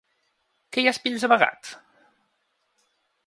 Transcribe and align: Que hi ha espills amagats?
Que 0.71 0.83
hi 0.83 0.87
ha 0.87 0.93
espills 0.97 1.27
amagats? 1.27 1.75